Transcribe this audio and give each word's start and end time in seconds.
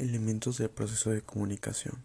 Elementos 0.00 0.56
del 0.56 0.70
proceso 0.70 1.10
de 1.10 1.20
comunicación. 1.20 2.02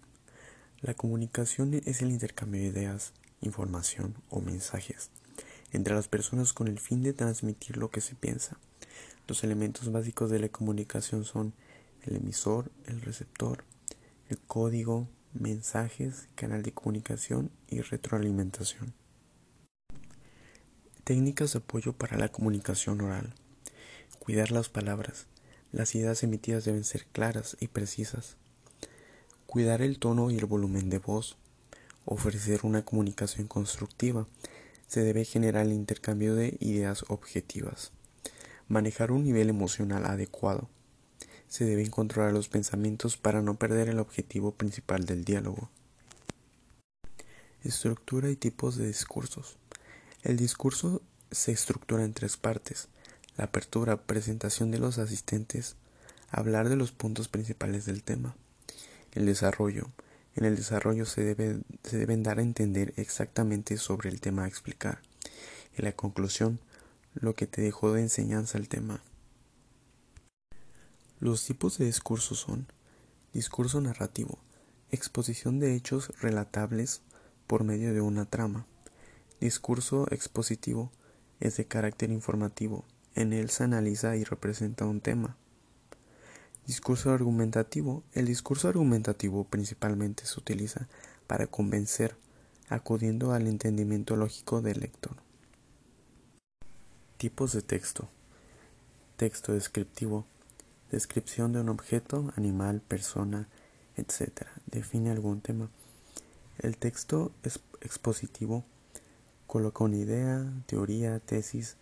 La 0.82 0.96
comunicación 0.96 1.74
es 1.86 2.02
el 2.02 2.12
intercambio 2.12 2.60
de 2.60 2.68
ideas, 2.68 3.14
información 3.40 4.16
o 4.30 4.42
mensajes 4.42 5.12
entre 5.72 5.96
las 5.96 6.10
personas 6.10 6.52
con 6.52 6.68
el 6.68 6.78
fin 6.78 7.04
de 7.04 7.14
transmitir 7.14 7.78
lo 7.78 7.92
que 7.92 8.02
se 8.02 8.14
piensa. 8.14 8.58
Los 9.30 9.46
elementos 9.46 9.94
básicos 9.94 10.30
de 10.30 10.40
la 10.40 10.50
comunicación 10.50 11.24
son 11.24 11.54
el 12.02 12.18
emisor, 12.18 12.70
el 12.86 13.00
receptor, 13.00 13.64
el 14.28 14.40
código, 14.40 15.08
mensajes, 15.34 16.28
canal 16.36 16.64
de 16.64 16.74
comunicación 16.74 17.50
y 17.70 17.80
retroalimentación. 17.80 18.94
Técnicas 21.06 21.54
de 21.54 21.60
apoyo 21.60 21.94
para 21.94 22.18
la 22.18 22.28
comunicación 22.28 23.00
oral. 23.00 23.34
Cuidar 24.20 24.52
las 24.52 24.68
palabras. 24.68 25.28
Las 25.72 25.94
ideas 25.96 26.24
emitidas 26.24 26.66
deben 26.66 26.84
ser 26.84 27.06
claras 27.08 27.58
y 27.60 27.68
precisas. 27.68 28.38
Cuidar 29.46 29.82
el 29.82 30.00
tono 30.00 30.32
y 30.32 30.38
el 30.38 30.46
volumen 30.46 30.90
de 30.90 31.00
voz. 31.00 31.38
Ofrecer 32.06 32.62
una 32.64 32.86
comunicación 32.86 33.48
constructiva. 33.48 34.28
Se 34.88 35.02
debe 35.02 35.26
generar 35.26 35.66
el 35.66 35.74
intercambio 35.74 36.36
de 36.36 36.58
ideas 36.60 37.06
objetivas. 37.10 37.92
Manejar 38.68 39.12
un 39.12 39.24
nivel 39.24 39.50
emocional 39.50 40.06
adecuado. 40.06 40.70
Se 41.48 41.66
deben 41.66 41.90
controlar 41.90 42.34
los 42.34 42.50
pensamientos 42.50 43.18
para 43.18 43.42
no 43.42 43.56
perder 43.56 43.90
el 43.90 44.00
objetivo 44.00 44.52
principal 44.52 45.06
del 45.06 45.26
diálogo. 45.26 45.70
Estructura 47.64 48.30
y 48.30 48.36
tipos 48.36 48.78
de 48.78 48.88
discursos. 48.88 49.58
El 50.24 50.38
discurso 50.38 51.02
se 51.32 51.52
estructura 51.52 52.04
en 52.04 52.14
tres 52.14 52.38
partes 52.38 52.88
la 53.38 53.46
apertura, 53.46 53.98
presentación 53.98 54.72
de 54.72 54.80
los 54.80 54.98
asistentes, 54.98 55.76
hablar 56.30 56.70
de 56.70 56.76
los 56.76 56.92
puntos 56.92 57.28
principales 57.28 57.86
del 57.86 58.04
tema. 58.04 58.36
El 59.12 59.26
desarrollo. 59.26 59.90
En 60.36 60.46
el 60.46 60.56
desarrollo 60.56 61.06
se, 61.06 61.24
debe, 61.24 61.62
se 61.84 61.98
deben 61.98 62.24
dar 62.24 62.40
a 62.40 62.42
entender 62.42 62.94
exactamente 62.98 63.78
sobre 63.78 64.10
el 64.10 64.20
tema 64.20 64.44
a 64.44 64.48
explicar. 64.48 65.00
En 65.78 65.86
la 65.86 65.94
conclusión, 65.94 66.60
lo 67.14 67.34
que 67.34 67.48
te 67.48 67.62
dejó 67.62 67.94
de 67.94 68.02
enseñanza 68.02 68.58
el 68.58 68.68
tema. 68.68 69.02
Los 71.20 71.46
tipos 71.46 71.78
de 71.78 71.86
discurso 71.86 72.36
son 72.36 72.68
discurso 73.34 73.80
narrativo, 73.80 74.40
exposición 74.92 75.60
de 75.60 75.76
hechos 75.76 76.12
relatables 76.20 77.02
por 77.48 77.64
medio 77.64 77.94
de 77.94 78.02
una 78.02 78.26
trama. 78.26 78.66
Discurso 79.40 80.08
expositivo 80.12 80.92
es 81.40 81.58
de 81.58 81.66
carácter 81.66 82.12
informativo, 82.12 82.86
en 83.16 83.34
él 83.34 83.50
se 83.50 83.64
analiza 83.64 84.16
y 84.18 84.24
representa 84.24 84.86
un 84.86 85.02
tema. 85.02 85.38
Discurso 86.68 87.12
argumentativo. 87.12 88.04
El 88.14 88.26
discurso 88.26 88.68
argumentativo 88.68 89.46
principalmente 89.46 90.26
se 90.26 90.40
utiliza 90.40 90.88
para 91.28 91.48
convencer, 91.48 92.18
acudiendo 92.70 93.32
al 93.32 93.48
entendimiento 93.48 94.16
lógico 94.16 94.62
del 94.62 94.82
lector. 94.82 95.16
Tipos 97.18 97.54
de 97.54 97.62
texto. 97.62 98.10
Texto 99.16 99.54
descriptivo. 99.54 100.26
Descripción 100.92 101.54
de 101.54 101.62
un 101.62 101.70
objeto, 101.70 102.34
animal, 102.36 102.82
persona, 102.82 103.48
etc. 103.96 104.48
Define 104.66 105.12
algún 105.12 105.42
tema. 105.42 105.70
El 106.60 106.78
texto 106.78 107.32
expositivo 107.82 108.66
coloca 109.48 109.84
una 109.84 109.98
idea, 109.98 110.52
teoría, 110.66 111.20
tesis, 111.20 111.78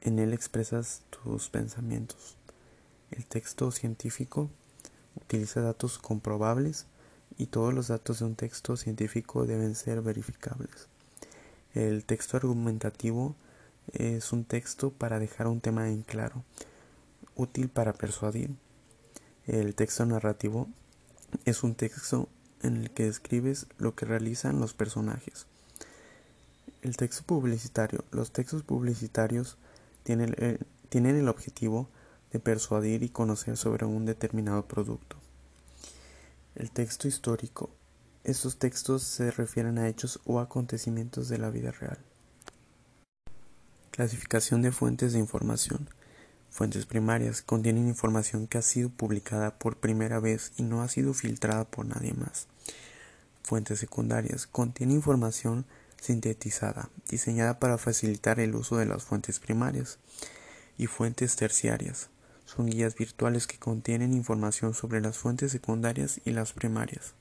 en 0.00 0.18
él 0.18 0.32
expresas 0.32 1.02
tus 1.10 1.50
pensamientos. 1.50 2.36
El 3.10 3.26
texto 3.26 3.70
científico 3.70 4.50
utiliza 5.16 5.60
datos 5.60 5.98
comprobables 5.98 6.86
y 7.38 7.46
todos 7.46 7.74
los 7.74 7.88
datos 7.88 8.20
de 8.20 8.26
un 8.26 8.34
texto 8.34 8.76
científico 8.76 9.46
deben 9.46 9.74
ser 9.74 10.02
verificables. 10.02 10.88
El 11.74 12.04
texto 12.04 12.36
argumentativo 12.36 13.34
es 13.92 14.32
un 14.32 14.44
texto 14.44 14.90
para 14.90 15.18
dejar 15.18 15.46
un 15.46 15.60
tema 15.60 15.88
en 15.88 16.02
claro, 16.02 16.44
útil 17.34 17.68
para 17.68 17.92
persuadir. 17.92 18.50
El 19.46 19.74
texto 19.74 20.04
narrativo 20.06 20.68
es 21.44 21.62
un 21.62 21.74
texto 21.74 22.28
en 22.62 22.76
el 22.76 22.90
que 22.90 23.04
describes 23.04 23.66
lo 23.78 23.94
que 23.94 24.06
realizan 24.06 24.60
los 24.60 24.74
personajes. 24.74 25.46
El 26.82 26.96
texto 26.96 27.24
publicitario. 27.24 28.04
Los 28.10 28.32
textos 28.32 28.62
publicitarios 28.62 29.56
tienen 30.02 30.34
el, 30.38 30.58
tienen 30.88 31.16
el 31.16 31.28
objetivo 31.28 31.88
de 32.32 32.40
persuadir 32.40 33.02
y 33.02 33.08
conocer 33.08 33.56
sobre 33.56 33.86
un 33.86 34.06
determinado 34.06 34.66
producto. 34.66 35.16
El 36.54 36.70
texto 36.70 37.08
histórico. 37.08 37.70
Estos 38.24 38.58
textos 38.58 39.02
se 39.02 39.30
refieren 39.30 39.78
a 39.78 39.88
hechos 39.88 40.20
o 40.24 40.40
acontecimientos 40.40 41.28
de 41.28 41.38
la 41.38 41.50
vida 41.50 41.70
real. 41.70 41.98
Clasificación 43.90 44.62
de 44.62 44.72
fuentes 44.72 45.12
de 45.12 45.18
información. 45.18 45.88
Fuentes 46.50 46.84
primarias 46.84 47.42
contienen 47.42 47.88
información 47.88 48.46
que 48.46 48.58
ha 48.58 48.62
sido 48.62 48.90
publicada 48.90 49.58
por 49.58 49.76
primera 49.76 50.20
vez 50.20 50.52
y 50.56 50.64
no 50.64 50.82
ha 50.82 50.88
sido 50.88 51.14
filtrada 51.14 51.64
por 51.64 51.86
nadie 51.86 52.12
más. 52.12 52.48
Fuentes 53.42 53.78
secundarias 53.78 54.46
contienen 54.46 54.96
información 54.96 55.64
sintetizada, 56.00 56.90
diseñada 57.08 57.58
para 57.58 57.78
facilitar 57.78 58.40
el 58.40 58.54
uso 58.54 58.76
de 58.76 58.86
las 58.86 59.04
fuentes 59.04 59.38
primarias, 59.38 59.98
y 60.76 60.86
fuentes 60.86 61.36
terciarias. 61.36 62.08
Son 62.46 62.66
guías 62.66 62.94
virtuales 62.94 63.46
que 63.46 63.58
contienen 63.58 64.14
información 64.14 64.72
sobre 64.72 65.02
las 65.02 65.18
fuentes 65.18 65.52
secundarias 65.52 66.20
y 66.24 66.30
las 66.30 66.54
primarias. 66.54 67.14